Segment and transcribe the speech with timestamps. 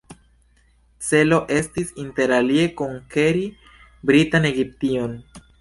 [1.07, 3.47] Celo estis interalie konkeri
[4.13, 5.19] britan Egiption.